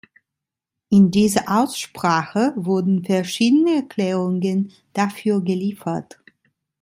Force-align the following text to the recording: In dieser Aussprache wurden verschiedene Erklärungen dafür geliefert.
In 0.89 1.11
dieser 1.11 1.43
Aussprache 1.61 2.53
wurden 2.55 3.05
verschiedene 3.05 3.75
Erklärungen 3.75 4.71
dafür 4.93 5.41
geliefert. 5.43 6.19